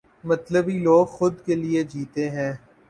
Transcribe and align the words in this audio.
مطلبی 0.23 0.77
لوگ 0.79 1.05
خود 1.07 1.33
کے 1.45 1.55
لئے 1.55 1.83
جیتے 1.83 2.29
ہیں۔ 2.29 2.53